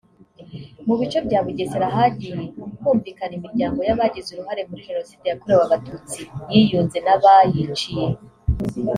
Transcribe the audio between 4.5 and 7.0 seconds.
muri Jenoside yakorewe Abatutsi yiyunze